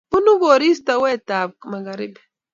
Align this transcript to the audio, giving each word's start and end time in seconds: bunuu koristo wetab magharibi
bunuu 0.11 0.39
koristo 0.43 0.91
wetab 1.03 1.49
magharibi 1.71 2.21